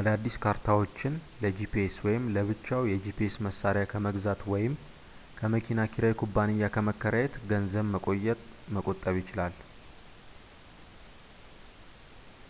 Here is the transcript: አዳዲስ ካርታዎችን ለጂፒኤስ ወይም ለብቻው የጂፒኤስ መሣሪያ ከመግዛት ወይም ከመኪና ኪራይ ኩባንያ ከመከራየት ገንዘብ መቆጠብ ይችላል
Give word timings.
አዳዲስ 0.00 0.34
ካርታዎችን 0.44 1.14
ለጂፒኤስ 1.42 1.96
ወይም 2.06 2.30
ለብቻው 2.36 2.88
የጂፒኤስ 2.92 3.34
መሣሪያ 3.46 3.90
ከመግዛት 3.92 4.42
ወይም 4.52 4.76
ከመኪና 5.40 5.84
ኪራይ 5.96 6.14
ኩባንያ 6.22 6.72
ከመከራየት 6.76 7.36
ገንዘብ 7.52 7.86
መቆጠብ 8.76 9.14
ይችላል 9.22 9.56